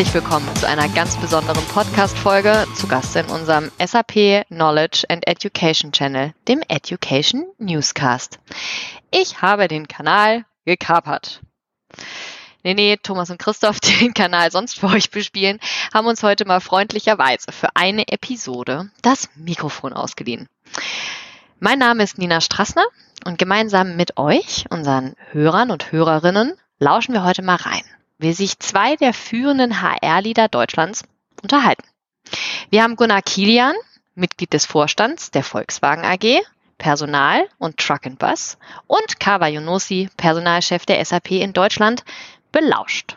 [0.00, 5.92] Herzlich willkommen zu einer ganz besonderen Podcast-Folge zu Gast in unserem SAP Knowledge and Education
[5.92, 8.38] Channel, dem Education Newscast.
[9.10, 11.42] Ich habe den Kanal gekapert.
[12.62, 15.60] Nee, nee, Thomas und Christoph, die den Kanal sonst für euch bespielen,
[15.92, 20.48] haben uns heute mal freundlicherweise für eine Episode das Mikrofon ausgeliehen.
[21.58, 22.86] Mein Name ist Nina Strassner
[23.26, 27.84] und gemeinsam mit euch, unseren Hörern und Hörerinnen, lauschen wir heute mal rein,
[28.20, 31.04] wie sich zwei der führenden HR-Leader Deutschlands
[31.42, 31.84] unterhalten.
[32.68, 33.74] Wir haben Gunnar Kilian,
[34.14, 36.42] Mitglied des Vorstands der Volkswagen AG,
[36.76, 42.04] Personal und Truck and Bus und Kawa Yunusi, Personalchef der SAP in Deutschland,
[42.52, 43.16] belauscht.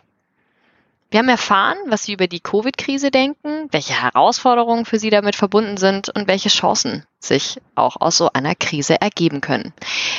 [1.12, 5.78] Wir haben erfahren, was Sie über die Covid-Krise denken, welche Herausforderungen für Sie damit verbunden
[5.78, 9.74] sind und welche Chancen sich auch aus so einer Krise ergeben können.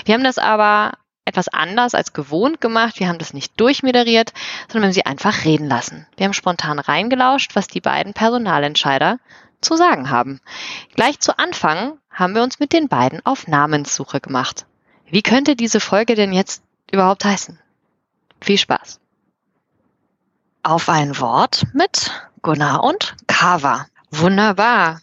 [0.04, 0.92] Wir haben das aber
[1.24, 3.00] etwas anders als gewohnt gemacht.
[3.00, 4.32] Wir haben das nicht durchmoderiert,
[4.68, 6.06] sondern wir haben sie einfach reden lassen.
[6.16, 9.18] Wir haben spontan reingelauscht, was die beiden Personalentscheider
[9.60, 10.40] zu sagen haben.
[10.94, 14.66] Gleich zu Anfang haben wir uns mit den beiden auf Namenssuche gemacht.
[15.06, 17.58] Wie könnte diese Folge denn jetzt überhaupt heißen?
[18.40, 19.00] Viel Spaß
[20.64, 22.10] auf ein Wort mit
[22.42, 23.86] Gunnar und Kava.
[24.10, 25.00] Wunderbar.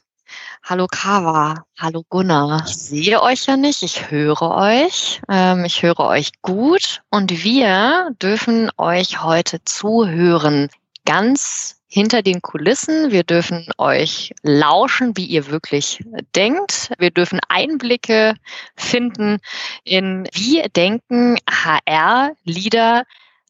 [0.63, 2.63] Hallo Kava, hallo Gunnar.
[2.67, 5.19] Ich sehe euch ja nicht, ich höre euch.
[5.27, 10.69] Ähm, ich höre euch gut und wir dürfen euch heute zuhören.
[11.03, 13.11] Ganz hinter den Kulissen.
[13.11, 16.03] Wir dürfen euch lauschen, wie ihr wirklich
[16.35, 16.91] denkt.
[16.99, 18.35] Wir dürfen Einblicke
[18.75, 19.39] finden
[19.83, 23.03] in, wie denken HR-Leader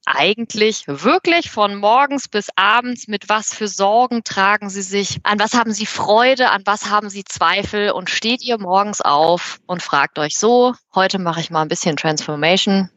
[0.06, 5.54] eigentlich wirklich von morgens bis abends, mit was für Sorgen tragen Sie sich, an was
[5.54, 7.92] haben Sie Freude, an was haben Sie Zweifel?
[7.92, 11.98] Und steht ihr morgens auf und fragt euch so, heute mache ich mal ein bisschen
[11.98, 12.90] Transformation?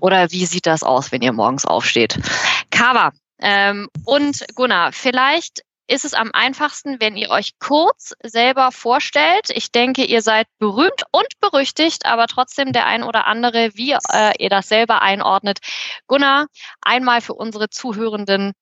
[0.00, 2.18] Oder wie sieht das aus, wenn ihr morgens aufsteht?
[2.70, 9.50] Kava, ähm, und Gunnar, vielleicht ist es am einfachsten, wenn ihr euch kurz selber vorstellt.
[9.50, 14.32] Ich denke, ihr seid berühmt und berüchtigt, aber trotzdem der ein oder andere, wie äh,
[14.38, 15.58] ihr das selber einordnet.
[16.06, 16.46] Gunnar,
[16.80, 18.52] einmal für unsere Zuhörenden,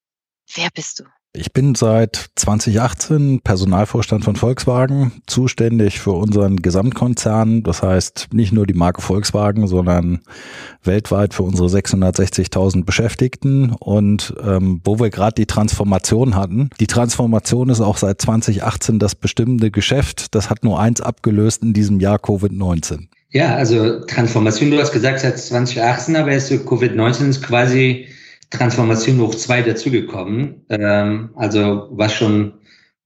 [0.55, 1.05] wer bist du?
[1.37, 7.65] Ich bin seit 2018 Personalvorstand von Volkswagen, zuständig für unseren Gesamtkonzern.
[7.65, 10.21] Das heißt nicht nur die Marke Volkswagen, sondern
[10.85, 13.73] weltweit für unsere 660.000 Beschäftigten.
[13.73, 19.17] Und ähm, wo wir gerade die Transformation hatten, die Transformation ist auch seit 2018 das
[19.17, 20.37] bestimmende Geschäft.
[20.37, 23.09] Das hat nur eins abgelöst in diesem Jahr Covid-19.
[23.31, 28.07] Ja, also Transformation, du hast gesagt seit 2018, aber ist Covid-19 ist quasi
[28.55, 30.65] Transformation hoch zwei dazugekommen.
[30.71, 32.55] Ähm, also was schon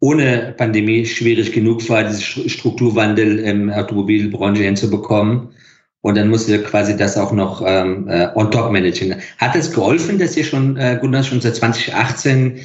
[0.01, 5.49] ohne Pandemie schwierig genug war, diesen Strukturwandel im Automobilbranche hinzubekommen.
[6.01, 9.17] Und dann musste quasi das auch noch ähm, äh, on top managen.
[9.39, 12.61] Hat es geholfen, dass ihr schon, äh, Gunnar, schon seit 2018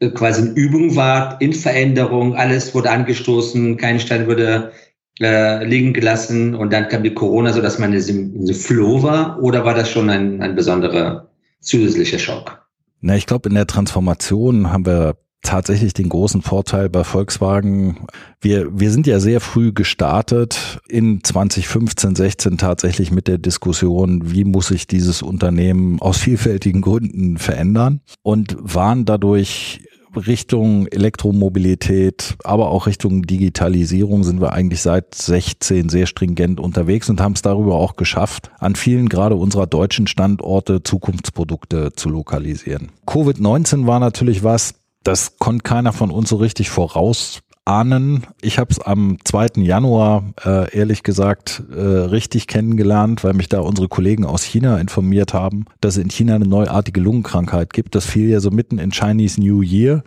[0.00, 4.72] äh, quasi in Übung wart, in Veränderung, alles wurde angestoßen, kein Stein wurde
[5.20, 9.42] äh, liegen gelassen und dann kam die Corona, so dass man in diesem Flow war?
[9.42, 11.27] Oder war das schon ein, ein besonderer
[11.60, 12.66] zusätzlicher Schock.
[13.00, 18.06] Na, ich glaube, in der Transformation haben wir tatsächlich den großen Vorteil bei Volkswagen.
[18.40, 24.44] Wir, wir sind ja sehr früh gestartet in 2015, 16 tatsächlich mit der Diskussion, wie
[24.44, 32.86] muss sich dieses Unternehmen aus vielfältigen Gründen verändern und waren dadurch Richtung Elektromobilität, aber auch
[32.86, 37.96] Richtung Digitalisierung sind wir eigentlich seit 16 sehr stringent unterwegs und haben es darüber auch
[37.96, 42.90] geschafft, an vielen gerade unserer deutschen Standorte Zukunftsprodukte zu lokalisieren.
[43.06, 44.74] Covid-19 war natürlich was,
[45.04, 48.26] das konnte keiner von uns so richtig voraus ahnen.
[48.40, 49.62] Ich habe es am 2.
[49.62, 55.34] Januar äh, ehrlich gesagt äh, richtig kennengelernt, weil mich da unsere Kollegen aus China informiert
[55.34, 57.94] haben, dass es in China eine neuartige Lungenkrankheit gibt.
[57.94, 60.02] Das fiel ja so mitten in Chinese New Year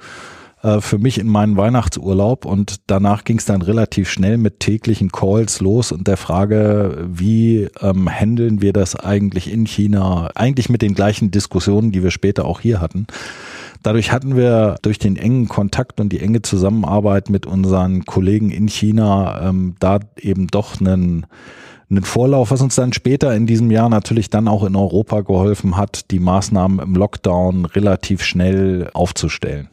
[0.64, 5.12] äh, für mich in meinen Weihnachtsurlaub und danach ging es dann relativ schnell mit täglichen
[5.12, 10.82] Calls los und der Frage, wie ähm, handeln wir das eigentlich in China, eigentlich mit
[10.82, 13.08] den gleichen Diskussionen, die wir später auch hier hatten.
[13.84, 18.68] Dadurch hatten wir durch den engen Kontakt und die enge Zusammenarbeit mit unseren Kollegen in
[18.68, 21.26] China ähm, da eben doch einen
[21.92, 25.76] einen Vorlauf, was uns dann später in diesem Jahr natürlich dann auch in Europa geholfen
[25.76, 29.68] hat, die Maßnahmen im Lockdown relativ schnell aufzustellen.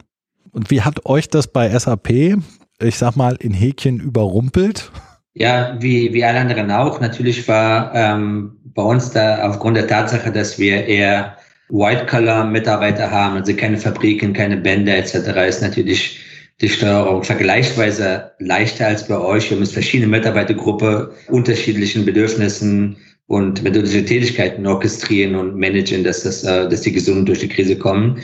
[0.51, 2.39] Und wie hat euch das bei SAP,
[2.81, 4.91] ich sag mal, in Häkchen überrumpelt?
[5.35, 7.01] Ja, wie, wie alle anderen auch.
[7.01, 11.38] Natürlich war ähm, bei uns da aufgrund der Tatsache, dass wir eher
[11.71, 15.15] White-Color-Mitarbeiter haben, also keine Fabriken, keine Bänder etc.,
[15.49, 16.21] ist natürlich
[16.61, 19.51] die Steuerung vergleichsweise leichter als bei euch.
[19.51, 22.97] Wir müssen verschiedene Mitarbeitergruppen unterschiedlichen Bedürfnissen
[23.29, 27.77] und methodische Tätigkeiten orchestrieren und managen, dass, das, äh, dass die gesund durch die Krise
[27.77, 28.21] kommen.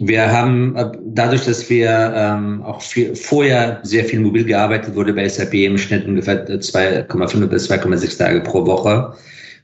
[0.00, 5.14] wir haben äh, dadurch, dass wir ähm, auch viel, vorher sehr viel mobil gearbeitet wurde
[5.14, 9.14] bei SAP im Schnitt ungefähr 2,5 bis 2,6 Tage pro Woche,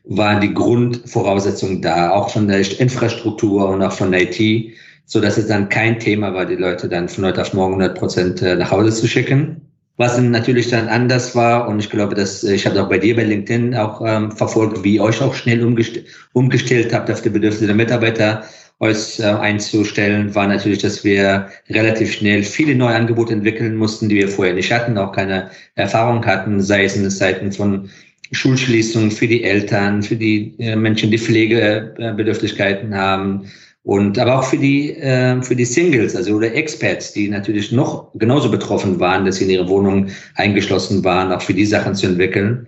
[0.09, 4.75] waren die Grundvoraussetzungen da, auch von der Infrastruktur und auch von der IT,
[5.05, 7.99] so dass es dann kein Thema war, die Leute dann von heute auf morgen 100
[7.99, 9.61] Prozent äh, nach Hause zu schicken.
[9.97, 13.17] Was natürlich dann anders war und ich glaube, dass äh, ich habe auch bei dir
[13.17, 15.99] bei LinkedIn auch ähm, verfolgt, wie ihr euch auch schnell umgest
[16.33, 18.45] umgestellt habt auf die Bedürfnisse der Mitarbeiter
[18.81, 24.17] euch äh, einzustellen, war natürlich, dass wir relativ schnell viele neue Angebote entwickeln mussten, die
[24.17, 27.91] wir vorher nicht hatten, auch keine Erfahrung hatten, sei es in den Zeiten von
[28.33, 33.49] Schulschließungen für die Eltern, für die äh, Menschen, die Pflegebedürftigkeiten haben
[33.83, 38.13] und aber auch für die äh, für die Singles, also oder Expats, die natürlich noch
[38.15, 42.07] genauso betroffen waren, dass sie in ihre Wohnung eingeschlossen waren, auch für die Sachen zu
[42.07, 42.67] entwickeln.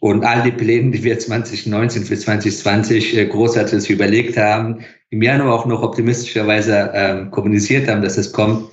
[0.00, 4.80] Und all die Pläne, die wir 2019 für 2020 äh, großartig überlegt haben,
[5.10, 8.68] im Januar auch noch optimistischerweise ähm, kommuniziert haben, dass es kommt,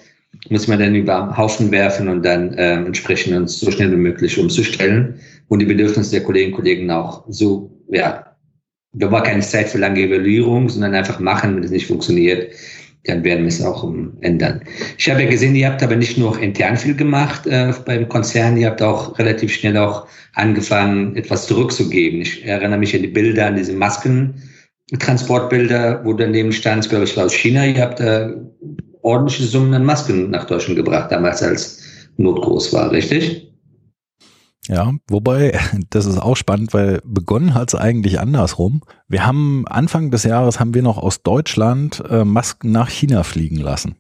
[0.50, 3.97] muss man dann über den Haufen werfen und dann ähm, entsprechend uns so schnell wie
[3.97, 8.25] möglich umzustellen und die Bedürfnisse der Kolleginnen und Kollegen auch so, ja,
[8.94, 12.51] da war keine Zeit für lange Evaluierung, sondern einfach machen, wenn es nicht funktioniert,
[13.06, 14.62] dann werden wir es auch um, ändern.
[14.98, 18.56] Ich habe ja gesehen, ihr habt aber nicht nur intern viel gemacht äh, beim Konzern,
[18.56, 22.22] ihr habt auch relativ schnell auch angefangen, etwas zurückzugeben.
[22.22, 24.42] Ich erinnere mich an die Bilder, an diese Masken,
[25.00, 27.66] Transportbilder, wo daneben stand, glaube ich, aus China.
[27.66, 28.34] Ihr habt da
[29.01, 31.84] ordentliche Summen an Masken nach Deutschland gebracht, damals als
[32.18, 33.52] Not groß war, richtig?
[34.68, 38.81] Ja, wobei, das ist auch spannend, weil begonnen hat es eigentlich andersrum.
[39.07, 43.57] Wir haben Anfang des Jahres haben wir noch aus Deutschland äh, Masken nach China fliegen
[43.57, 43.95] lassen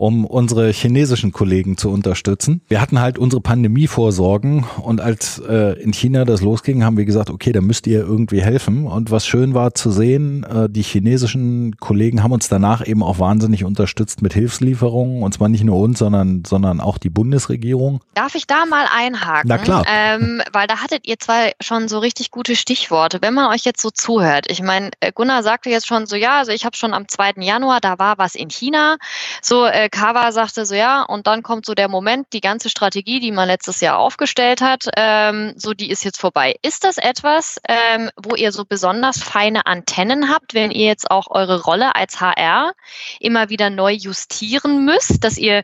[0.00, 2.62] um unsere chinesischen Kollegen zu unterstützen.
[2.68, 7.28] Wir hatten halt unsere Pandemievorsorgen und als äh, in China das losging, haben wir gesagt,
[7.28, 8.86] okay, da müsst ihr irgendwie helfen.
[8.86, 13.18] Und was schön war zu sehen, äh, die chinesischen Kollegen haben uns danach eben auch
[13.18, 18.00] wahnsinnig unterstützt mit Hilfslieferungen und zwar nicht nur uns, sondern, sondern auch die Bundesregierung.
[18.14, 19.48] Darf ich da mal einhaken?
[19.48, 19.84] Na klar.
[19.86, 23.18] Ähm, weil da hattet ihr zwei schon so richtig gute Stichworte.
[23.20, 26.38] Wenn man euch jetzt so zuhört, ich meine, äh, Gunnar sagte jetzt schon so, ja,
[26.38, 27.32] also ich habe schon am 2.
[27.40, 28.96] Januar, da war was in China.
[29.42, 33.20] So, äh, Kawa sagte so, ja, und dann kommt so der Moment, die ganze Strategie,
[33.20, 36.56] die man letztes Jahr aufgestellt hat, ähm, so die ist jetzt vorbei.
[36.62, 41.30] Ist das etwas, ähm, wo ihr so besonders feine Antennen habt, wenn ihr jetzt auch
[41.30, 42.72] eure Rolle als HR
[43.18, 45.62] immer wieder neu justieren müsst, dass ihr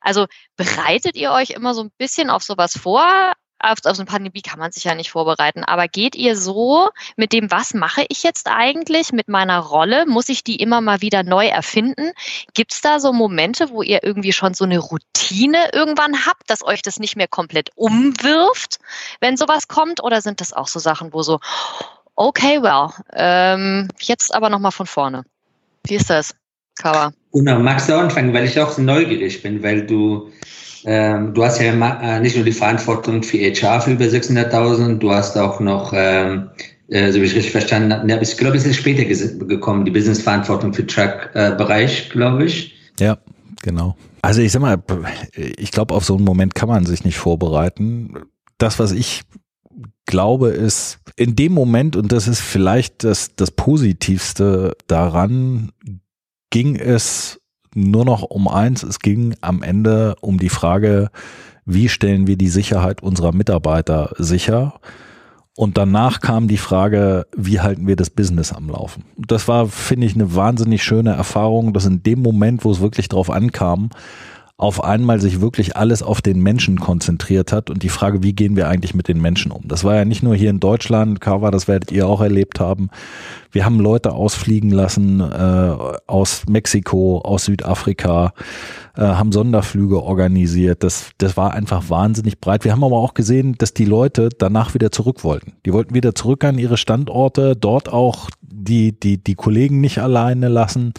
[0.00, 0.26] also
[0.56, 3.32] bereitet ihr euch immer so ein bisschen auf sowas vor?
[3.58, 5.64] Auf, auf so eine Pandemie kann man sich ja nicht vorbereiten.
[5.64, 10.06] Aber geht ihr so mit dem, was mache ich jetzt eigentlich mit meiner Rolle?
[10.06, 12.12] Muss ich die immer mal wieder neu erfinden?
[12.54, 16.62] Gibt es da so Momente, wo ihr irgendwie schon so eine Routine irgendwann habt, dass
[16.62, 18.78] euch das nicht mehr komplett umwirft,
[19.20, 20.02] wenn sowas kommt?
[20.02, 21.40] Oder sind das auch so Sachen, wo so,
[22.14, 25.24] okay, well, ähm, jetzt aber nochmal von vorne.
[25.84, 26.34] Wie ist das,
[26.78, 27.12] Kawa?
[27.30, 30.32] Una, magst du anfangen, weil ich auch so neugierig bin, weil du
[30.86, 35.10] ähm, du hast ja äh, nicht nur die Verantwortung für HR für über 600.000, du
[35.10, 36.48] hast auch noch, ähm,
[36.88, 40.72] äh, so wie ich richtig verstanden habe, ich glaube, es ist später gekommen, die Business-Verantwortung
[40.72, 42.74] für Truck-Bereich, glaube ich.
[43.00, 43.18] Ja,
[43.62, 43.96] genau.
[44.22, 44.80] Also ich sag mal,
[45.34, 48.14] ich glaube, auf so einen Moment kann man sich nicht vorbereiten.
[48.58, 49.22] Das, was ich
[50.06, 55.72] glaube, ist in dem Moment, und das ist vielleicht das, das Positivste daran,
[56.50, 57.40] ging es
[57.76, 58.82] nur noch um eins.
[58.82, 61.10] Es ging am Ende um die Frage,
[61.64, 64.80] wie stellen wir die Sicherheit unserer Mitarbeiter sicher?
[65.56, 69.04] Und danach kam die Frage, wie halten wir das Business am Laufen?
[69.16, 73.08] Das war, finde ich, eine wahnsinnig schöne Erfahrung, dass in dem Moment, wo es wirklich
[73.08, 73.88] drauf ankam,
[74.58, 78.56] auf einmal sich wirklich alles auf den Menschen konzentriert hat und die Frage, wie gehen
[78.56, 79.68] wir eigentlich mit den Menschen um?
[79.68, 82.88] Das war ja nicht nur hier in Deutschland, Kava, das werdet ihr auch erlebt haben.
[83.52, 88.32] Wir haben Leute ausfliegen lassen äh, aus Mexiko, aus Südafrika,
[88.96, 90.82] äh, haben Sonderflüge organisiert.
[90.82, 92.64] Das, das war einfach wahnsinnig breit.
[92.64, 95.52] Wir haben aber auch gesehen, dass die Leute danach wieder zurück wollten.
[95.66, 100.48] Die wollten wieder zurück an ihre Standorte, dort auch die, die, die Kollegen nicht alleine
[100.48, 100.94] lassen.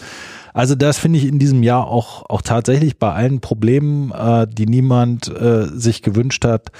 [0.58, 4.66] Also das finde ich in diesem Jahr auch, auch tatsächlich bei allen Problemen, äh, die
[4.66, 6.72] niemand äh, sich gewünscht hat,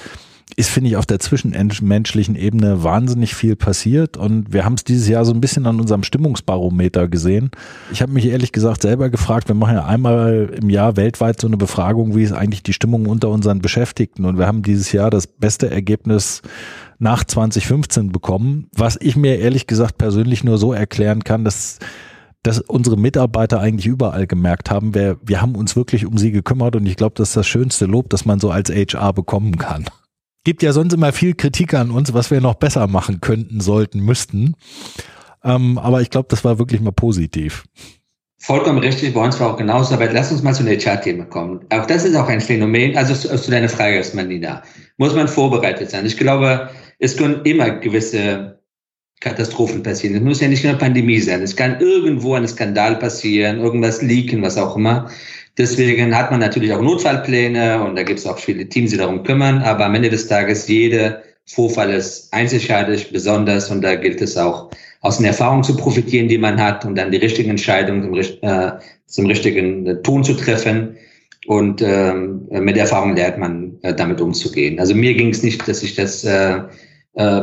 [0.56, 4.16] ist, finde ich, auf der zwischenmenschlichen Ebene wahnsinnig viel passiert.
[4.16, 7.52] Und wir haben es dieses Jahr so ein bisschen an unserem Stimmungsbarometer gesehen.
[7.92, 11.46] Ich habe mich ehrlich gesagt selber gefragt, wir machen ja einmal im Jahr weltweit so
[11.46, 14.24] eine Befragung, wie ist eigentlich die Stimmung unter unseren Beschäftigten.
[14.24, 16.42] Und wir haben dieses Jahr das beste Ergebnis
[16.98, 21.78] nach 2015 bekommen, was ich mir ehrlich gesagt persönlich nur so erklären kann, dass
[22.42, 26.76] dass unsere Mitarbeiter eigentlich überall gemerkt haben, wir, wir haben uns wirklich um sie gekümmert
[26.76, 29.86] und ich glaube, das ist das schönste Lob, das man so als HR bekommen kann.
[30.44, 34.00] Gibt ja sonst immer viel Kritik an uns, was wir noch besser machen könnten, sollten,
[34.00, 34.54] müssten.
[35.44, 37.64] Ähm, aber ich glaube, das war wirklich mal positiv.
[38.40, 41.66] Vollkommen richtig, bei uns war auch genauso, aber lass uns mal zu den HR-Themen kommen.
[41.70, 44.62] Auch das ist auch ein Phänomen, also zu, deiner Frage erstmal, Nina.
[44.96, 46.06] Muss man vorbereitet sein?
[46.06, 48.57] Ich glaube, es können immer gewisse
[49.20, 50.16] Katastrophen passieren.
[50.16, 51.42] Es muss ja nicht nur Pandemie sein.
[51.42, 55.10] Es kann irgendwo ein Skandal passieren, irgendwas leaken, was auch immer.
[55.56, 59.24] Deswegen hat man natürlich auch Notfallpläne und da gibt es auch viele Teams, die darum
[59.24, 59.60] kümmern.
[59.62, 64.70] Aber am Ende des Tages, jede Vorfall ist einzigartig, besonders und da gilt es auch,
[65.00, 68.72] aus den Erfahrungen zu profitieren, die man hat und dann die richtigen Entscheidungen zum, äh,
[69.06, 70.96] zum richtigen äh, Ton zu treffen.
[71.46, 74.78] Und ähm, mit Erfahrung lernt man äh, damit umzugehen.
[74.78, 76.60] Also mir ging es nicht, dass ich das äh,
[77.14, 77.42] äh,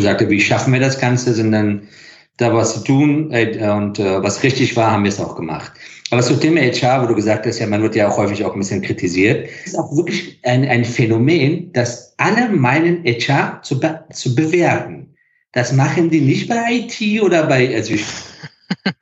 [0.00, 1.88] gesagt habe, wie schaffen wir das Ganze, sondern
[2.36, 5.72] da was zu tun äh, und äh, was richtig war, haben wir es auch gemacht.
[6.10, 8.54] Aber zum Thema HR, wo du gesagt hast, ja, man wird ja auch häufig auch
[8.54, 14.04] ein bisschen kritisiert, ist auch wirklich ein, ein Phänomen, dass alle meinen, HR zu, be
[14.12, 15.14] zu bewerten.
[15.52, 17.94] Das machen die nicht bei IT oder bei, also,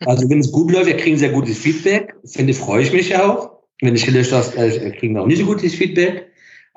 [0.04, 3.50] also wenn es gut läuft, wir kriegen sehr gutes Feedback, finde freue ich mich auch.
[3.80, 6.26] Wenn ich habe, äh, kriegen wir auch nicht so gutes Feedback.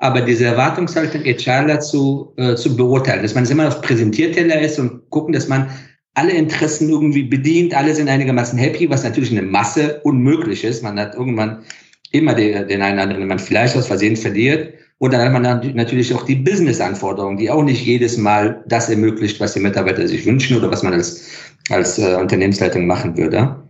[0.02, 5.08] Aber diese Erwartungshaltung, HRler zu, äh, zu beurteilen, dass man immer auf Präsentierteller ist und
[5.10, 5.70] gucken, dass man
[6.14, 10.82] alle Interessen irgendwie bedient, alle sind einigermaßen happy, was natürlich eine Masse unmöglich ist.
[10.82, 11.62] Man hat irgendwann
[12.10, 14.74] immer den, den einen anderen, den man vielleicht aus Versehen verliert.
[14.98, 19.38] Und dann hat man natürlich auch die Business-Anforderungen, die auch nicht jedes Mal das ermöglicht,
[19.38, 21.28] was die Mitarbeiter sich wünschen oder was man als,
[21.70, 23.62] als äh, Unternehmensleitung machen würde.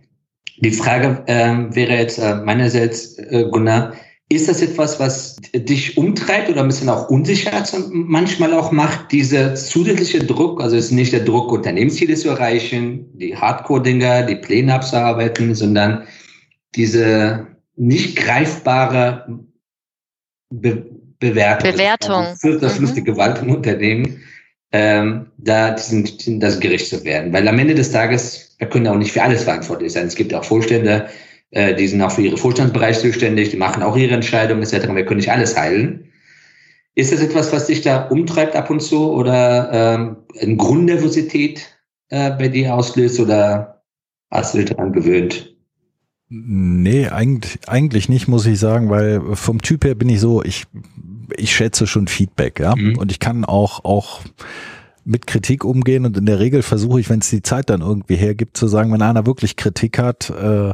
[0.57, 3.93] Die Frage äh, wäre jetzt äh, meinerseits, äh, Gunnar,
[4.29, 9.55] ist das etwas, was dich umtreibt oder ein bisschen auch Unsicherheit manchmal auch macht, dieser
[9.55, 10.61] zusätzliche Druck?
[10.61, 16.07] Also es ist nicht der Druck, Unternehmensziele zu erreichen, die Hardcore-Dinger, die Pläne abzuarbeiten, sondern
[16.75, 19.45] diese nicht greifbare
[20.49, 20.89] Be
[21.19, 21.71] Bewertung.
[21.71, 22.25] Bewertung.
[22.41, 23.05] Also das fünfte mhm.
[23.05, 24.21] Gewalt im Unternehmen,
[24.73, 27.31] ähm, da diesen, das Gericht zu werden.
[27.31, 30.07] Weil am Ende des Tages, wir können auch nicht für alles verantwortlich sein.
[30.07, 31.07] Es gibt auch Vorstände,
[31.53, 34.87] äh, die sind auch für ihre Vorstandsbereich zuständig, die machen auch ihre Entscheidungen etc.
[34.93, 36.05] Wir können nicht alles heilen.
[36.95, 41.79] Ist das etwas, was dich da umtreibt ab und zu oder ähm, eine Grundnervosität
[42.09, 43.83] äh, bei dir auslöst oder
[44.29, 45.55] hast du dich daran gewöhnt?
[46.29, 50.65] Nee, eigentlich, eigentlich nicht, muss ich sagen, weil vom Typ her bin ich so, ich,
[51.37, 52.75] ich schätze schon Feedback, ja.
[52.75, 52.97] Mhm.
[52.97, 54.21] Und ich kann auch, auch
[55.05, 58.15] mit Kritik umgehen und in der Regel versuche ich, wenn es die Zeit dann irgendwie
[58.15, 60.73] hergibt, zu sagen, wenn einer wirklich Kritik hat, äh,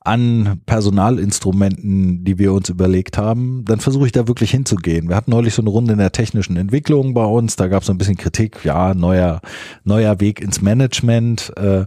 [0.00, 5.08] an Personalinstrumenten, die wir uns überlegt haben, dann versuche ich da wirklich hinzugehen.
[5.08, 7.88] Wir hatten neulich so eine Runde in der technischen Entwicklung bei uns, da gab es
[7.88, 9.42] so ein bisschen Kritik, ja, neuer,
[9.84, 11.52] neuer Weg ins Management.
[11.58, 11.84] Äh,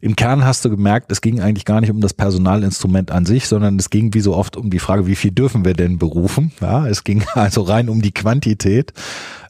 [0.00, 3.46] im Kern hast du gemerkt, es ging eigentlich gar nicht um das Personalinstrument an sich,
[3.46, 6.52] sondern es ging wie so oft um die Frage, wie viel dürfen wir denn berufen?
[6.60, 8.94] Ja, es ging also rein um die Quantität.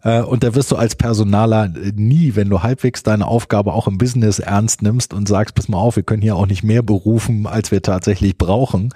[0.02, 3.99] Äh, und da wirst du als Personaler nie, wenn du halbwegs deine Aufgabe auch im
[3.99, 7.47] Business ernst nimmst und sagst, pass mal auf, wir können hier auch nicht mehr berufen,
[7.47, 8.92] als wir tatsächlich brauchen.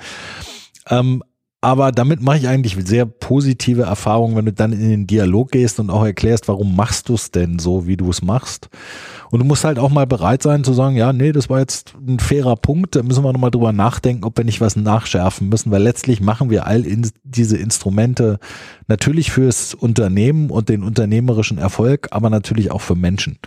[1.64, 5.80] Aber damit mache ich eigentlich sehr positive Erfahrungen, wenn du dann in den Dialog gehst
[5.80, 8.68] und auch erklärst, warum machst du es denn so, wie du es machst.
[9.30, 11.94] Und du musst halt auch mal bereit sein zu sagen, ja, nee, das war jetzt
[12.06, 15.71] ein fairer Punkt, da müssen wir nochmal drüber nachdenken, ob wir nicht was nachschärfen müssen,
[15.71, 18.38] weil letztlich machen wir all in diese Instrumente
[18.87, 23.38] natürlich fürs Unternehmen und den unternehmerischen Erfolg, aber natürlich auch für Menschen.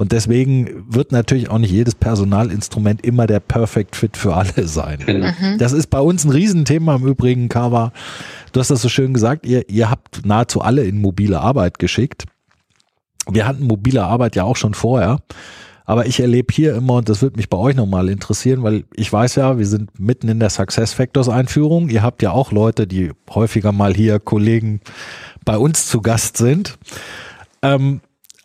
[0.00, 5.00] Und deswegen wird natürlich auch nicht jedes Personalinstrument immer der Perfect Fit für alle sein.
[5.04, 5.26] Genau.
[5.38, 5.58] Mhm.
[5.58, 7.92] Das ist bei uns ein Riesenthema im Übrigen, Kava.
[8.52, 12.24] Du hast das so schön gesagt, ihr, ihr habt nahezu alle in mobile Arbeit geschickt.
[13.30, 15.18] Wir hatten mobile Arbeit ja auch schon vorher.
[15.84, 19.12] Aber ich erlebe hier immer, und das würde mich bei euch nochmal interessieren, weil ich
[19.12, 21.90] weiß ja, wir sind mitten in der Success Factors Einführung.
[21.90, 24.80] Ihr habt ja auch Leute, die häufiger mal hier Kollegen
[25.44, 26.78] bei uns zu Gast sind.
[27.60, 28.00] Ähm,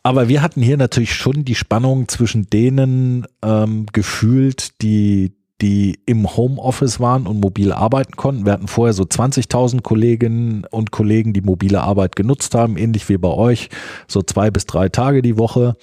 [0.06, 6.36] aber wir hatten hier natürlich schon die Spannung zwischen denen ähm, gefühlt, die die im
[6.36, 8.46] Homeoffice waren und mobil arbeiten konnten.
[8.46, 13.18] Wir hatten vorher so 20.000 Kolleginnen und Kollegen, die mobile Arbeit genutzt haben, ähnlich wie
[13.18, 13.70] bei euch,
[14.06, 15.76] so zwei bis drei Tage die Woche.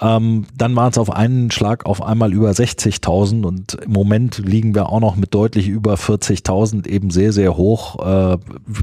[0.00, 4.74] Ähm, dann waren es auf einen Schlag auf einmal über 60.000 und im Moment liegen
[4.74, 8.38] wir auch noch mit deutlich über 40.000 eben sehr, sehr hoch, äh,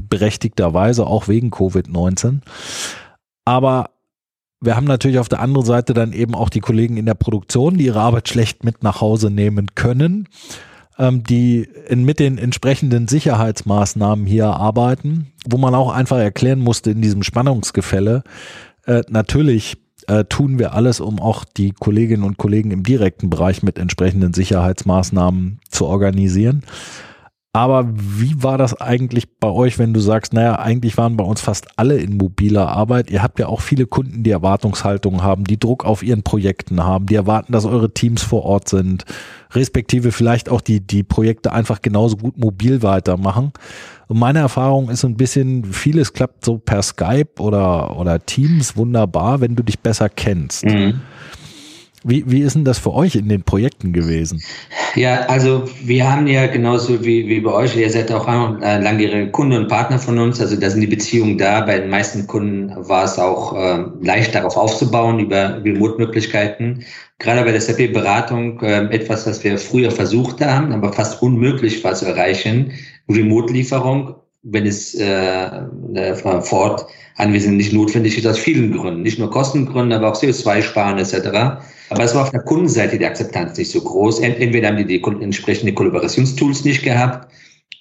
[0.08, 2.38] berechtigterweise auch wegen Covid-19.
[3.44, 3.90] Aber
[4.64, 7.76] wir haben natürlich auf der anderen Seite dann eben auch die Kollegen in der Produktion,
[7.76, 10.28] die ihre Arbeit schlecht mit nach Hause nehmen können,
[10.98, 16.90] ähm, die in, mit den entsprechenden Sicherheitsmaßnahmen hier arbeiten, wo man auch einfach erklären musste
[16.90, 18.22] in diesem Spannungsgefälle,
[18.86, 23.62] äh, natürlich äh, tun wir alles, um auch die Kolleginnen und Kollegen im direkten Bereich
[23.62, 26.62] mit entsprechenden Sicherheitsmaßnahmen zu organisieren.
[27.56, 31.40] Aber wie war das eigentlich bei euch, wenn du sagst, naja, eigentlich waren bei uns
[31.40, 33.12] fast alle in mobiler Arbeit.
[33.12, 37.06] Ihr habt ja auch viele Kunden, die Erwartungshaltung haben, die Druck auf ihren Projekten haben,
[37.06, 39.04] die erwarten, dass eure Teams vor Ort sind,
[39.52, 43.52] respektive vielleicht auch die, die Projekte einfach genauso gut mobil weitermachen.
[44.08, 49.40] Und meine Erfahrung ist ein bisschen, vieles klappt so per Skype oder, oder Teams wunderbar,
[49.40, 50.64] wenn du dich besser kennst.
[50.64, 51.02] Mhm.
[52.06, 54.42] Wie, wie ist denn das für euch in den Projekten gewesen?
[54.94, 59.30] Ja, also wir haben ja genauso wie, wie bei euch, ihr seid auch äh, langjährige
[59.30, 61.62] Kunde und Partner von uns, also da sind die Beziehungen da.
[61.62, 66.84] Bei den meisten Kunden war es auch äh, leicht darauf aufzubauen, über Remote-Möglichkeiten.
[67.18, 71.94] Gerade bei der SAP-Beratung äh, etwas, was wir früher versucht haben, aber fast unmöglich war
[71.94, 72.72] zu erreichen,
[73.08, 76.86] Remote-Lieferung, wenn es äh, vor Ort
[77.16, 79.02] anwesend nicht notwendig ist, aus vielen Gründen.
[79.02, 81.62] Nicht nur Kostengründen, aber auch CO2-Sparen etc.
[81.90, 84.20] Aber es war auf der Kundenseite die Akzeptanz nicht so groß.
[84.20, 87.32] Entweder haben die die entsprechende Kollaborationstools nicht gehabt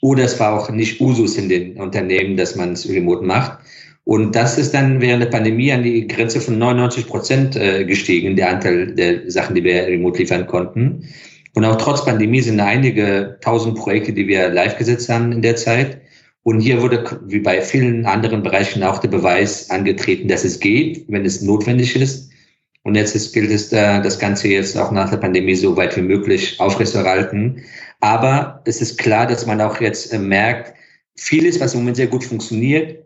[0.01, 3.59] oder es war auch nicht Usus in den Unternehmen, dass man es remote macht.
[4.05, 8.35] Und das ist dann während der Pandemie an die Grenze von 99 Prozent äh, gestiegen,
[8.35, 11.07] der Anteil der Sachen, die wir remote liefern konnten.
[11.55, 15.55] Und auch trotz Pandemie sind einige tausend Projekte, die wir live gesetzt haben in der
[15.55, 16.01] Zeit.
[16.43, 21.05] Und hier wurde, wie bei vielen anderen Bereichen, auch der Beweis angetreten, dass es geht,
[21.07, 22.29] wenn es notwendig ist.
[22.83, 25.95] Und jetzt ist, gilt es, äh, das Ganze jetzt auch nach der Pandemie so weit
[25.95, 27.63] wie möglich aufrechtzuerhalten.
[28.01, 30.73] Aber es ist klar, dass man auch jetzt äh, merkt,
[31.15, 33.05] vieles, was im Moment sehr gut funktioniert,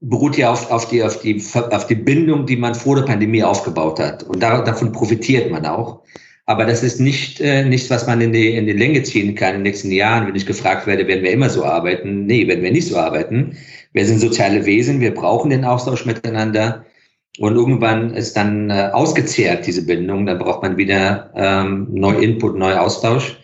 [0.00, 3.42] beruht ja auf, auf, die, auf, die, auf die Bindung, die man vor der Pandemie
[3.42, 4.22] aufgebaut hat.
[4.24, 6.02] Und da, davon profitiert man auch.
[6.50, 9.50] Aber das ist nicht äh, nichts, was man in die, in die Länge ziehen kann
[9.50, 10.26] in den nächsten Jahren.
[10.26, 12.26] Wenn ich gefragt werde, werden wir immer so arbeiten?
[12.26, 13.56] Nee, werden wir nicht so arbeiten.
[13.92, 16.84] Wir sind soziale Wesen, wir brauchen den Austausch miteinander.
[17.38, 20.26] Und irgendwann ist dann äh, ausgezehrt, diese Bindung.
[20.26, 23.38] Dann braucht man wieder ähm, neu Input, neu Austausch.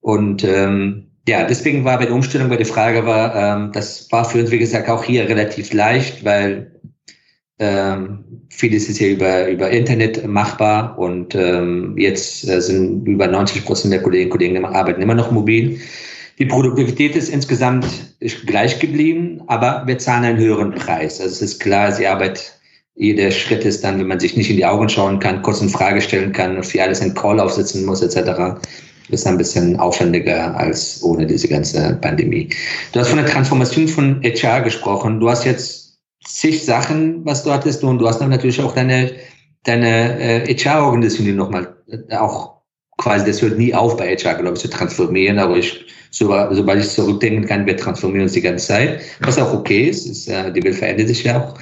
[0.00, 4.26] Und ähm, ja, deswegen war bei der Umstellung, bei der Frage war, ähm, das war
[4.26, 6.78] für uns, wie gesagt, auch hier relativ leicht, weil
[7.58, 13.64] ähm, vieles ist ja über, über Internet machbar und ähm, jetzt äh, sind über 90
[13.64, 15.78] Prozent der Kolleginnen und Kollegen arbeiten immer noch mobil.
[16.40, 17.86] Die Produktivität ist insgesamt
[18.46, 21.20] gleich geblieben, aber wir zahlen einen höheren Preis.
[21.20, 22.58] Also es ist klar, die Arbeit,
[22.96, 25.70] jeder Schritt ist dann, wenn man sich nicht in die Augen schauen kann, kurz eine
[25.70, 28.58] Frage stellen kann und für alles einen Call aufsetzen muss, etc.,
[29.10, 32.48] ist ein bisschen aufwendiger als ohne diese ganze Pandemie.
[32.92, 35.20] Du hast von der Transformation von HR gesprochen.
[35.20, 35.83] Du hast jetzt
[36.26, 39.12] zig Sachen, was du hattest und du hast dann natürlich auch deine,
[39.64, 42.54] deine äh, HR-Organisation, nochmal äh, auch
[42.98, 46.80] quasi, das hört nie auf bei HR, glaube ich, zu transformieren, aber ich, so, sobald
[46.80, 50.52] ich zurückdenken kann, wir transformieren uns die ganze Zeit, was auch okay ist, ist äh,
[50.52, 51.58] die Welt verändert sich ja auch.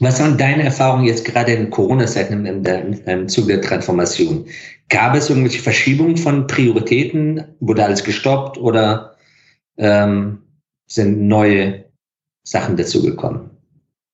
[0.00, 4.46] Was waren deine Erfahrungen jetzt gerade in Corona-Zeiten im, im, im Zuge der Transformation?
[4.88, 7.44] Gab es irgendwelche Verschiebungen von Prioritäten?
[7.60, 9.14] Wurde alles gestoppt oder
[9.76, 10.38] ähm,
[10.86, 11.84] sind neue
[12.44, 13.49] Sachen dazugekommen?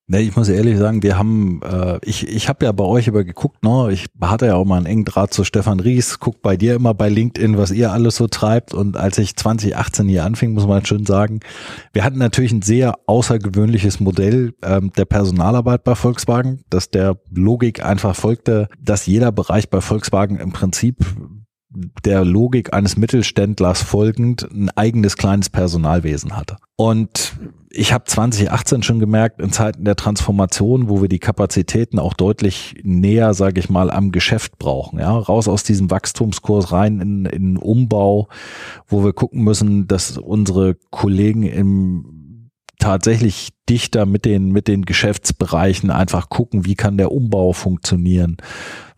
[0.08, 3.24] Ne, ich muss ehrlich sagen, wir haben, äh, ich, ich habe ja bei euch über
[3.24, 3.88] geguckt, ne?
[3.90, 6.94] Ich hatte ja auch mal einen engen Draht zu Stefan Ries, guck bei dir immer
[6.94, 8.72] bei LinkedIn, was ihr alles so treibt.
[8.72, 11.40] Und als ich 2018 hier anfing, muss man schon sagen,
[11.92, 17.84] wir hatten natürlich ein sehr außergewöhnliches Modell ähm, der Personalarbeit bei Volkswagen, dass der Logik
[17.84, 21.04] einfach folgte, dass jeder Bereich bei Volkswagen im Prinzip
[22.04, 26.56] der Logik eines Mittelständlers folgend ein eigenes kleines Personalwesen hatte.
[26.76, 27.36] Und
[27.70, 32.74] ich habe 2018 schon gemerkt, in Zeiten der Transformation, wo wir die Kapazitäten auch deutlich
[32.82, 37.56] näher, sage ich mal, am Geschäft brauchen, ja, raus aus diesem Wachstumskurs rein in, in
[37.56, 38.28] Umbau,
[38.86, 45.90] wo wir gucken müssen, dass unsere Kollegen im tatsächlich dichter mit den, mit den Geschäftsbereichen
[45.90, 48.36] einfach gucken, wie kann der Umbau funktionieren.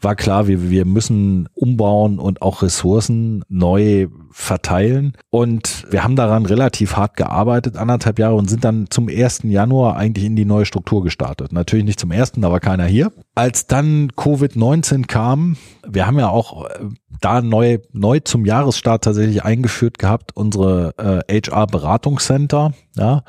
[0.00, 5.14] War klar, wir, wir müssen umbauen und auch Ressourcen neu verteilen.
[5.30, 9.40] Und wir haben daran relativ hart gearbeitet, anderthalb Jahre, und sind dann zum 1.
[9.44, 11.52] Januar eigentlich in die neue Struktur gestartet.
[11.52, 13.10] Natürlich nicht zum ersten, da war keiner hier.
[13.34, 16.84] Als dann Covid-19 kam, wir haben ja auch äh,
[17.20, 23.24] da neu, neu zum Jahresstart tatsächlich eingeführt gehabt, unsere äh, HR-Beratungscenter, ja,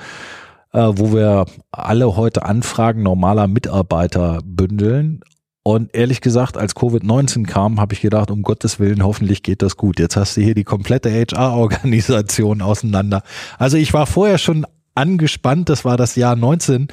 [0.73, 5.21] äh, wo wir alle heute Anfragen normaler Mitarbeiter bündeln.
[5.63, 9.77] Und ehrlich gesagt, als Covid-19 kam, habe ich gedacht, um Gottes Willen, hoffentlich geht das
[9.77, 9.99] gut.
[9.99, 13.23] Jetzt hast du hier die komplette HR-Organisation auseinander.
[13.58, 16.88] Also ich war vorher schon angespannt, das war das Jahr 19.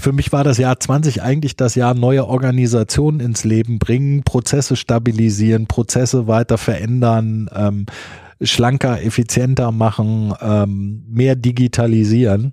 [0.00, 4.76] Für mich war das Jahr 20 eigentlich das Jahr neue Organisationen ins Leben bringen, Prozesse
[4.76, 7.86] stabilisieren, Prozesse weiter verändern, ähm,
[8.42, 12.52] schlanker, effizienter machen, ähm, mehr digitalisieren.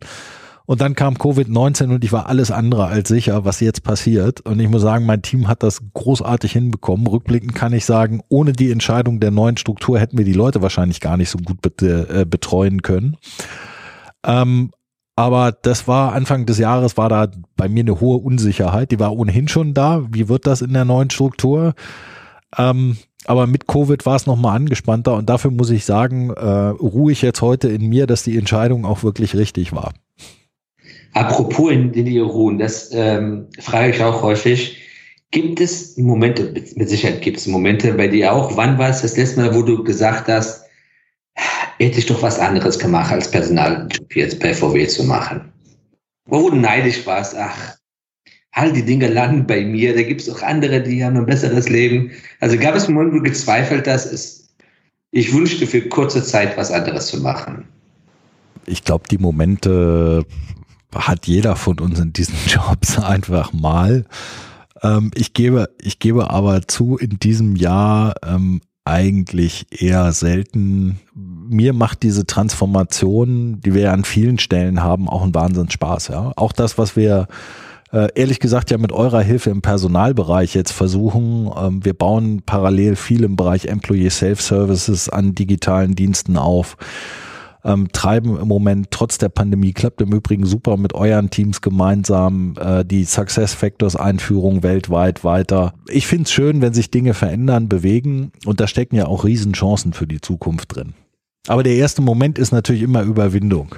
[0.65, 4.41] Und dann kam Covid-19 und ich war alles andere als sicher, was jetzt passiert.
[4.41, 7.07] Und ich muss sagen, mein Team hat das großartig hinbekommen.
[7.07, 11.01] Rückblickend kann ich sagen, ohne die Entscheidung der neuen Struktur hätten wir die Leute wahrscheinlich
[11.01, 13.17] gar nicht so gut äh, betreuen können.
[14.25, 14.71] Ähm,
[15.15, 18.91] aber das war Anfang des Jahres war da bei mir eine hohe Unsicherheit.
[18.91, 20.03] Die war ohnehin schon da.
[20.09, 21.73] Wie wird das in der neuen Struktur?
[22.57, 27.11] Ähm, aber mit Covid war es nochmal angespannter und dafür muss ich sagen, äh, ruhe
[27.11, 29.93] ich jetzt heute in mir, dass die Entscheidung auch wirklich richtig war.
[31.13, 34.77] Apropos in, in die ruhen, das ähm, frage ich auch häufig.
[35.31, 39.15] Gibt es Momente, mit Sicherheit gibt es Momente bei dir auch, wann war es das
[39.15, 40.65] letzte Mal, wo du gesagt hast,
[41.77, 45.51] hätte ich doch was anderes gemacht, als Personaljob jetzt bei VW zu machen?
[46.25, 47.75] Wo du neidisch warst, ach,
[48.51, 51.69] all die Dinge landen bei mir, da gibt es auch andere, die haben ein besseres
[51.69, 52.11] Leben.
[52.41, 54.49] Also gab es Momente, wo du gezweifelt hast,
[55.11, 57.65] ich wünschte für kurze Zeit was anderes zu machen?
[58.65, 60.25] Ich glaube, die Momente
[60.93, 64.05] hat jeder von uns in diesen Jobs einfach mal.
[64.83, 70.99] Ähm, ich gebe, ich gebe aber zu, in diesem Jahr ähm, eigentlich eher selten.
[71.13, 76.07] Mir macht diese Transformation, die wir an vielen Stellen haben, auch einen Wahnsinn Spaß.
[76.09, 77.27] Ja, auch das, was wir
[77.91, 81.51] äh, ehrlich gesagt ja mit eurer Hilfe im Personalbereich jetzt versuchen.
[81.55, 86.77] Ähm, wir bauen parallel viel im Bereich Employee Self-Services an digitalen Diensten auf
[87.63, 92.55] ähm, treiben im Moment trotz der Pandemie, klappt im Übrigen super mit euren Teams gemeinsam
[92.59, 95.73] äh, die Success Factors Einführung weltweit weiter.
[95.87, 99.93] Ich finde es schön, wenn sich Dinge verändern, bewegen und da stecken ja auch Riesenchancen
[99.93, 100.93] für die Zukunft drin.
[101.47, 103.75] Aber der erste Moment ist natürlich immer Überwindung.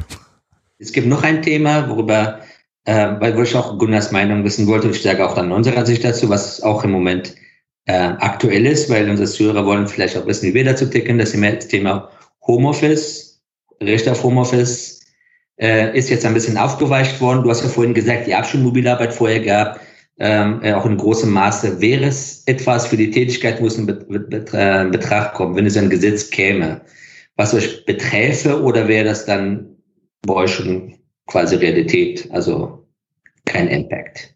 [0.80, 2.40] Es gibt noch ein Thema, worüber,
[2.86, 6.04] äh, weil wo ich auch Gunnars Meinung wissen wollte, ich sage auch dann unserer Sicht
[6.04, 7.36] dazu, was auch im Moment
[7.86, 11.32] äh, aktuell ist, weil unsere Zuhörer wollen vielleicht auch wissen, wie wir dazu ticken, das
[11.32, 12.10] Thema
[12.46, 13.33] Homeoffice
[13.88, 15.02] Recht auf Homeoffice
[15.60, 17.44] äh, ist jetzt ein bisschen aufgeweicht worden.
[17.44, 19.80] Du hast ja vorhin gesagt, ihr habt schon Mobilarbeit vorher gehabt,
[20.20, 21.82] ähm, äh, auch in großem Maße.
[21.82, 26.30] Wäre es etwas für die Tätigkeit, es in äh, Betracht kommt, wenn es ein Gesetz
[26.30, 26.82] käme,
[27.36, 29.78] was euch beträfe, oder wäre das dann
[30.22, 30.96] bei euch schon
[31.28, 32.86] quasi Realität, also
[33.46, 34.34] kein Impact?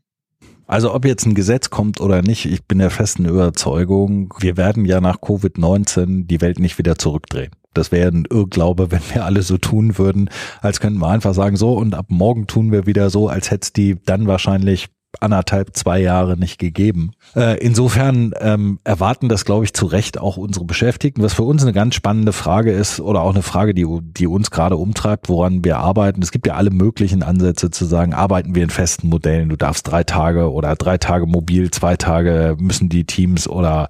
[0.68, 4.84] Also ob jetzt ein Gesetz kommt oder nicht, ich bin der festen Überzeugung, wir werden
[4.84, 7.52] ja nach Covid-19 die Welt nicht wieder zurückdrehen.
[7.78, 10.30] Das wäre ein Irrglaube, wenn wir alle so tun würden,
[10.62, 13.66] als könnten wir einfach sagen, so und ab morgen tun wir wieder so, als hätte
[13.66, 17.12] es die dann wahrscheinlich anderthalb, zwei Jahre nicht gegeben.
[17.36, 21.24] Äh, insofern ähm, erwarten das, glaube ich, zu Recht auch unsere Beschäftigten.
[21.24, 24.52] Was für uns eine ganz spannende Frage ist oder auch eine Frage, die, die uns
[24.52, 26.22] gerade umtreibt, woran wir arbeiten.
[26.22, 29.50] Es gibt ja alle möglichen Ansätze zu sagen, arbeiten wir in festen Modellen.
[29.50, 33.88] Du darfst drei Tage oder drei Tage mobil, zwei Tage müssen die Teams oder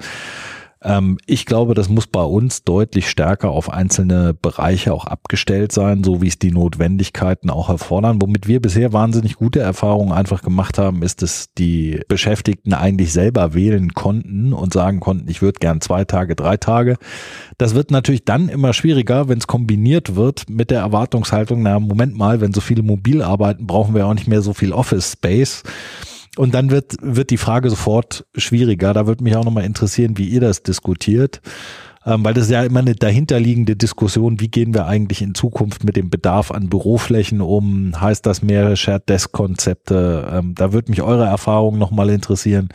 [1.26, 6.22] ich glaube, das muss bei uns deutlich stärker auf einzelne Bereiche auch abgestellt sein, so
[6.22, 8.22] wie es die Notwendigkeiten auch erfordern.
[8.22, 13.56] Womit wir bisher wahnsinnig gute Erfahrungen einfach gemacht haben, ist, dass die Beschäftigten eigentlich selber
[13.56, 16.98] wählen konnten und sagen konnten, ich würde gern zwei Tage, drei Tage.
[17.58, 22.16] Das wird natürlich dann immer schwieriger, wenn es kombiniert wird mit der Erwartungshaltung, na Moment
[22.16, 25.64] mal, wenn so viele mobil arbeiten, brauchen wir auch nicht mehr so viel Office Space.
[26.38, 28.94] Und dann wird, wird die Frage sofort schwieriger.
[28.94, 31.42] Da würde mich auch nochmal interessieren, wie ihr das diskutiert.
[32.06, 35.84] Ähm, weil das ist ja immer eine dahinterliegende Diskussion, wie gehen wir eigentlich in Zukunft
[35.84, 38.00] mit dem Bedarf an Büroflächen um?
[38.00, 40.26] Heißt das mehr Shared Desk Konzepte?
[40.32, 42.70] Ähm, da würde mich eure Erfahrung nochmal interessieren,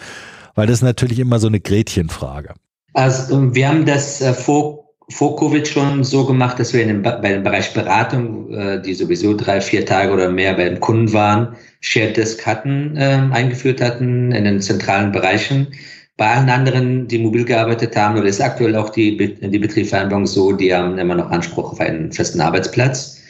[0.55, 2.53] weil das ist natürlich immer so eine Gretchenfrage.
[2.92, 7.03] Also wir haben das äh, vor vor Covid schon so gemacht, dass wir in dem,
[7.03, 11.57] bei dem Bereich Beratung, äh, die sowieso drei, vier Tage oder mehr beim Kunden waren,
[11.81, 15.69] Shared Desk hatten, äh, eingeführt hatten in den zentralen Bereichen.
[16.17, 20.53] Bei allen anderen, die mobil gearbeitet haben, oder ist aktuell auch die, die Betriebsvereinbarung so,
[20.53, 23.21] die haben immer noch Anspruch auf einen festen Arbeitsplatz.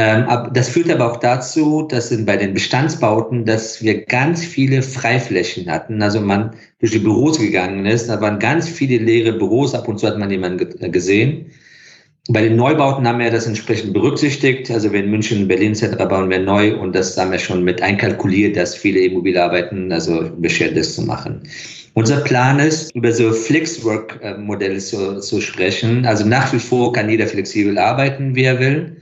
[0.00, 5.68] Ähm, das führt aber auch dazu, dass bei den Bestandsbauten, dass wir ganz viele Freiflächen
[5.68, 6.00] hatten.
[6.00, 9.98] Also man durch die Büros gegangen ist, da waren ganz viele leere Büros, ab und
[9.98, 11.46] zu hat man jemanden gesehen.
[12.28, 14.70] Bei den Neubauten haben wir das entsprechend berücksichtigt.
[14.70, 15.96] Also in München, Berlin etc.
[16.08, 20.76] bauen wir neu und das haben wir schon mit einkalkuliert, dass viele Immobilien also beschert
[20.76, 21.42] ist zu machen.
[21.94, 26.06] Unser Plan ist, über so Flexwork-Modelle zu, zu sprechen.
[26.06, 28.98] Also nach wie vor kann jeder flexibel arbeiten, wie er will.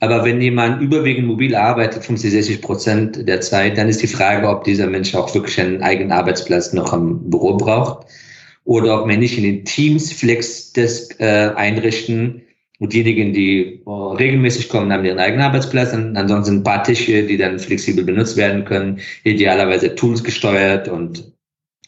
[0.00, 4.48] Aber wenn jemand überwiegend mobil arbeitet, 50, 60 Prozent der Zeit, dann ist die Frage,
[4.48, 8.06] ob dieser Mensch auch wirklich einen eigenen Arbeitsplatz noch am Büro braucht
[8.64, 12.42] oder ob wir nicht in den Teams Flexdesk äh, einrichten
[12.78, 15.92] und diejenigen, die äh, regelmäßig kommen, haben ihren eigenen Arbeitsplatz.
[15.92, 21.32] Und ansonsten ein paar Tische, die dann flexibel benutzt werden können, idealerweise Tools gesteuert und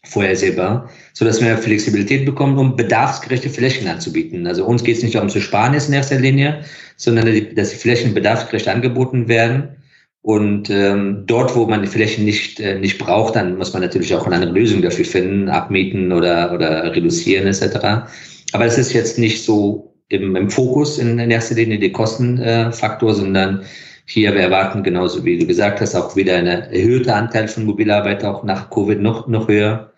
[0.04, 4.46] vorhersehbar, so dass wir Flexibilität bekommen, um bedarfsgerechte Flächen anzubieten.
[4.46, 6.64] Also uns geht es nicht darum zu sparen in erster Linie,
[6.96, 9.76] sondern dass die Flächen bedarfsgerecht angeboten werden.
[10.22, 14.14] Und ähm, dort, wo man die Flächen nicht, äh, nicht braucht, dann muss man natürlich
[14.14, 18.10] auch eine andere Lösung dafür finden, abmieten oder, oder reduzieren etc.
[18.52, 23.14] Aber es ist jetzt nicht so im, im Fokus in, in erster Linie der Kostenfaktor,
[23.14, 23.62] sondern
[24.10, 28.24] hier, wir erwarten genauso wie du gesagt hast, auch wieder eine erhöhte Anteil von Mobilarbeit,
[28.24, 29.92] auch nach Covid noch, noch höher.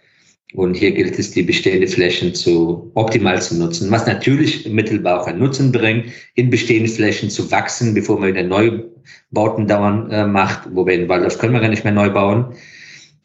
[0.54, 5.26] Und hier gilt es, die bestehenden Flächen zu optimal zu nutzen, was natürlich mittelbar auch
[5.26, 10.68] einen Nutzen bringt, in bestehenden Flächen zu wachsen, bevor man wieder Neubauten dauern äh, macht,
[10.74, 12.54] wobei in Waldorf können wir gar nicht mehr neu bauen.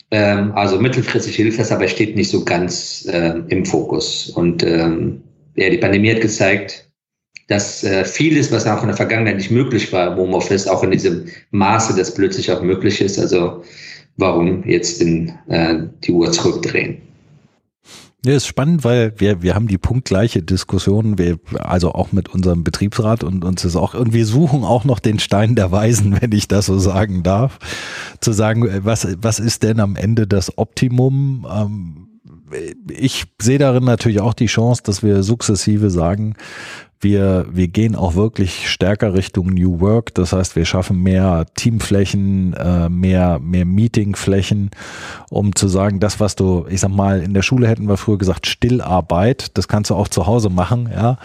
[0.10, 4.30] Ähm, also mittelfristig hilft das, aber steht nicht so ganz äh, im Fokus.
[4.30, 5.22] Und ähm,
[5.56, 6.87] ja, die Pandemie hat gezeigt,
[7.48, 10.92] dass äh, vieles, was auch in der Vergangenheit nicht möglich war im Homeoffice, auch in
[10.92, 13.18] diesem Maße, das plötzlich auch möglich ist.
[13.18, 13.64] Also
[14.18, 17.02] warum jetzt in, äh, die Uhr zurückdrehen?
[18.26, 22.64] Ja, ist spannend, weil wir, wir haben die punktgleiche Diskussion, wir, also auch mit unserem
[22.64, 26.34] Betriebsrat und uns ist auch, und wir suchen auch noch den Stein der Weisen, wenn
[26.34, 27.60] ich das so sagen darf,
[28.20, 31.48] zu sagen, was, was ist denn am Ende das Optimum?
[31.50, 32.08] Ähm,
[32.90, 36.36] ich sehe darin natürlich auch die Chance, dass wir sukzessive sagen,
[37.00, 40.16] wir, wir gehen auch wirklich stärker Richtung New Work.
[40.16, 44.72] Das heißt, wir schaffen mehr Teamflächen, äh, mehr, mehr Meetingflächen,
[45.30, 48.18] um zu sagen, das, was du, ich sag mal, in der Schule hätten wir früher
[48.18, 51.18] gesagt, Stillarbeit, das kannst du auch zu Hause machen, ja.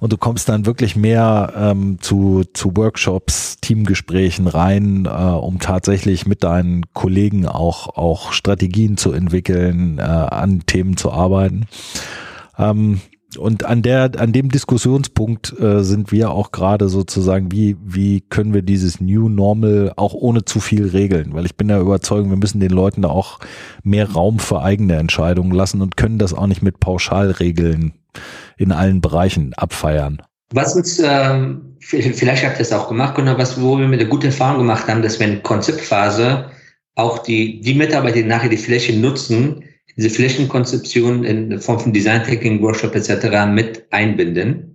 [0.00, 6.26] Und du kommst dann wirklich mehr ähm, zu, zu Workshops, Teamgesprächen rein, äh, um tatsächlich
[6.26, 11.66] mit deinen Kollegen auch, auch Strategien zu entwickeln, äh, an Themen zu arbeiten.
[12.58, 13.00] Ähm,
[13.36, 18.54] und an der, an dem Diskussionspunkt äh, sind wir auch gerade sozusagen, wie, wie können
[18.54, 21.34] wir dieses New Normal auch ohne zu viel regeln?
[21.34, 23.40] Weil ich bin der Überzeugung, wir müssen den Leuten da auch
[23.82, 27.92] mehr Raum für eigene Entscheidungen lassen und können das auch nicht mit Pauschalregeln
[28.56, 30.22] in allen Bereichen abfeiern.
[30.52, 34.08] Was uns, ähm, vielleicht habt ihr das auch gemacht, oder was, wo wir mit einer
[34.08, 36.50] guten Erfahrung gemacht haben, dass wir in Konzeptphase
[36.94, 39.64] auch die, die Mitarbeiter, die nachher die Fläche nutzen,
[39.96, 43.46] diese Flächenkonzeption in Form von Design Thinking, Workshop etc.
[43.48, 44.74] mit einbinden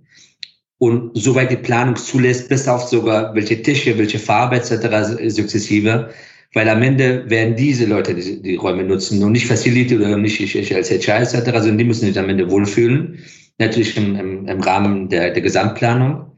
[0.78, 5.20] und soweit die Planung zulässt, bis auf sogar welche Tische, welche Farbe etc.
[5.28, 6.10] sukzessive,
[6.54, 10.40] weil am Ende werden diese Leute die, die Räume nutzen und nicht Facility oder nicht
[10.40, 13.18] ich, ich als HR etc., sondern die müssen sich am Ende wohlfühlen,
[13.58, 16.29] natürlich im, im, im Rahmen der, der Gesamtplanung.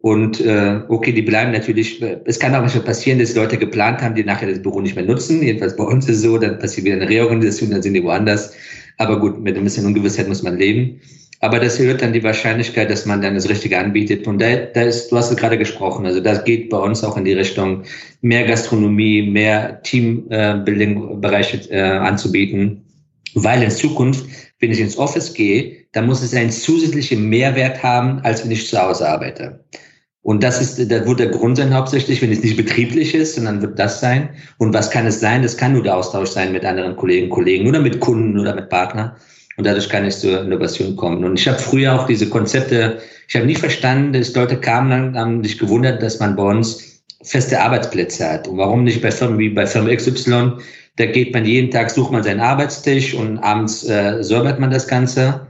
[0.00, 4.14] Und äh, okay, die bleiben natürlich, es kann auch manchmal passieren, dass Leute geplant haben,
[4.14, 5.42] die nachher das Büro nicht mehr nutzen.
[5.42, 8.52] Jedenfalls bei uns ist es so, dann passiert wieder eine Reorganisation, dann sind die woanders.
[8.98, 11.00] Aber gut, mit ein bisschen Ungewissheit muss man leben.
[11.40, 14.26] Aber das erhöht dann die Wahrscheinlichkeit, dass man dann das Richtige anbietet.
[14.26, 17.16] Und da, da ist, du hast es gerade gesprochen, also das geht bei uns auch
[17.16, 17.84] in die Richtung,
[18.22, 22.84] mehr Gastronomie, mehr Teambuilding-Bereiche äh, anzubieten.
[23.34, 24.26] Weil in Zukunft,
[24.58, 28.66] wenn ich ins Office gehe, dann muss es einen zusätzlichen Mehrwert haben, als wenn ich
[28.68, 29.64] zu Hause arbeite.
[30.28, 33.62] Und das ist, da wird der Grund sein hauptsächlich, wenn es nicht betrieblich ist, sondern
[33.62, 34.28] wird das sein.
[34.58, 35.42] Und was kann es sein?
[35.42, 38.68] Das kann nur der Austausch sein mit anderen Kollegen, Kollegen oder mit Kunden oder mit
[38.68, 39.12] Partnern.
[39.56, 41.24] Und dadurch kann es zur Innovation kommen.
[41.24, 45.18] Und ich habe früher auch diese Konzepte, ich habe nicht verstanden, dass Leute kamen, dann
[45.18, 48.48] haben sich gewundert, dass man bei uns feste Arbeitsplätze hat.
[48.48, 50.58] Und warum nicht bei Firmen wie bei Firma XY?
[50.96, 54.86] Da geht man jeden Tag, sucht man seinen Arbeitstisch und abends äh, säubert man das
[54.86, 55.46] Ganze.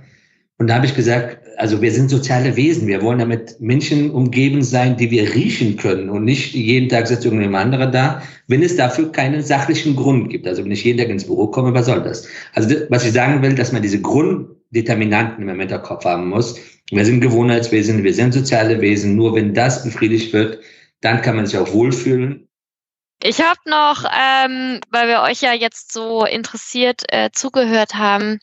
[0.59, 2.87] Und da habe ich gesagt, also wir sind soziale Wesen.
[2.87, 7.25] Wir wollen damit Menschen umgeben sein, die wir riechen können und nicht jeden Tag sitzt
[7.25, 10.47] irgendjemand anderer da, wenn es dafür keinen sachlichen Grund gibt.
[10.47, 12.29] Also wenn ich jeden Tag ins Büro komme, was soll das?
[12.55, 16.61] Also was ich sagen will, dass man diese Grunddeterminanten im Hinterkopf haben muss.
[16.91, 19.17] Wir sind Gewohnheitswesen, wir sind soziale Wesen.
[19.17, 20.61] Nur wenn das befriedigt wird,
[21.01, 22.49] dann kann man sich auch wohlfühlen.
[23.21, 28.39] Ich habe noch, ähm, weil wir euch ja jetzt so interessiert äh, zugehört haben,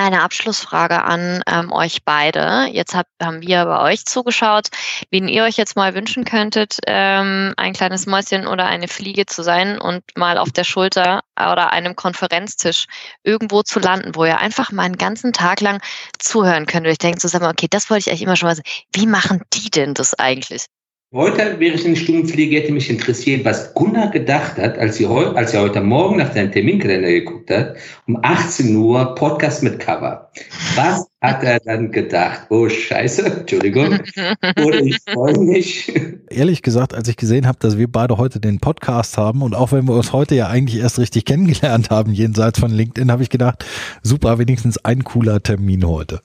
[0.00, 2.68] eine Abschlussfrage an ähm, euch beide.
[2.72, 4.68] Jetzt hab, haben wir bei euch zugeschaut,
[5.10, 9.42] wen ihr euch jetzt mal wünschen könntet, ähm, ein kleines Mäuschen oder eine Fliege zu
[9.42, 12.86] sein und mal auf der Schulter oder einem Konferenztisch
[13.22, 15.80] irgendwo zu landen, wo ihr einfach mal einen ganzen Tag lang
[16.18, 16.86] zuhören könnt.
[16.86, 18.68] Und ich denke zusammen, okay, das wollte ich eigentlich immer schon mal sagen.
[18.92, 20.66] Wie machen die denn das eigentlich?
[21.14, 25.26] Heute wäre ich in Stundenpflege, hätte mich interessiert, was Gunnar gedacht hat, als, sie heu,
[25.34, 27.76] als er heute Morgen nach seinem Terminkalender geguckt hat,
[28.08, 30.30] um 18 Uhr Podcast mit Cover.
[30.74, 32.46] Was hat er dann gedacht?
[32.48, 33.98] Oh Scheiße, Entschuldigung.
[34.64, 35.92] Oder ich freue mich.
[36.30, 39.70] Ehrlich gesagt, als ich gesehen habe, dass wir beide heute den Podcast haben und auch
[39.70, 43.28] wenn wir uns heute ja eigentlich erst richtig kennengelernt haben, jenseits von LinkedIn, habe ich
[43.28, 43.66] gedacht,
[44.02, 46.22] super, wenigstens ein cooler Termin heute.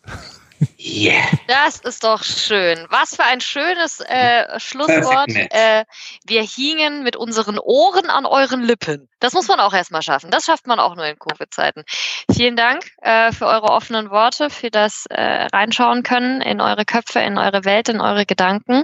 [0.80, 1.28] Yeah.
[1.48, 2.86] Das ist doch schön.
[2.90, 5.30] Was für ein schönes äh, Schlusswort.
[5.30, 5.86] Äh,
[6.26, 9.10] wir hingen mit unseren Ohren an euren Lippen.
[9.20, 10.32] Das muss man auch erstmal schaffen.
[10.32, 11.84] Das schafft man auch nur in Covid-Zeiten.
[12.32, 17.20] Vielen Dank äh, für eure offenen Worte, für das äh, Reinschauen können in eure Köpfe,
[17.20, 18.84] in eure Welt, in eure Gedanken.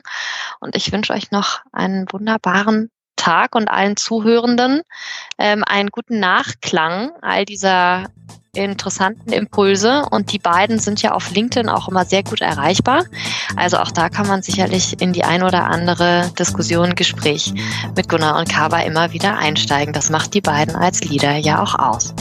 [0.59, 2.91] Und ich wünsche euch noch einen wunderbaren
[3.23, 4.81] Tag und allen Zuhörenden
[5.37, 8.07] ähm, einen guten Nachklang all dieser
[8.55, 13.05] interessanten Impulse und die beiden sind ja auf LinkedIn auch immer sehr gut erreichbar.
[13.55, 17.53] Also auch da kann man sicherlich in die ein oder andere Diskussion, Gespräch
[17.95, 19.93] mit Gunnar und Kaba immer wieder einsteigen.
[19.93, 22.13] Das macht die beiden als Leader ja auch aus.